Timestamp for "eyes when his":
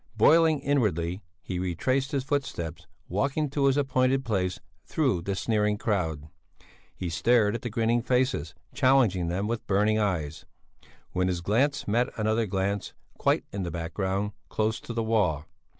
9.99-11.41